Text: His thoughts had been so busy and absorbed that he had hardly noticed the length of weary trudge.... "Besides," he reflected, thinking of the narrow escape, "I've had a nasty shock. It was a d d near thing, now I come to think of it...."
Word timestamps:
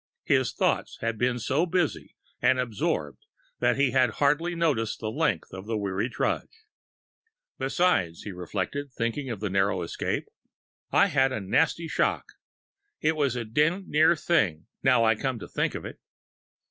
His 0.23 0.51
thoughts 0.51 0.97
had 1.01 1.19
been 1.19 1.37
so 1.37 1.67
busy 1.67 2.15
and 2.41 2.57
absorbed 2.59 3.27
that 3.59 3.75
he 3.77 3.91
had 3.91 4.13
hardly 4.17 4.55
noticed 4.55 4.99
the 4.99 5.11
length 5.11 5.53
of 5.53 5.67
weary 5.67 6.09
trudge.... 6.09 6.65
"Besides," 7.59 8.23
he 8.23 8.31
reflected, 8.31 8.91
thinking 8.91 9.29
of 9.29 9.41
the 9.41 9.49
narrow 9.51 9.83
escape, 9.83 10.27
"I've 10.91 11.11
had 11.11 11.31
a 11.31 11.39
nasty 11.39 11.87
shock. 11.87 12.31
It 12.99 13.15
was 13.15 13.35
a 13.35 13.45
d 13.45 13.69
d 13.69 13.83
near 13.85 14.15
thing, 14.15 14.65
now 14.81 15.03
I 15.05 15.13
come 15.13 15.37
to 15.37 15.47
think 15.47 15.75
of 15.75 15.85
it...." 15.85 15.99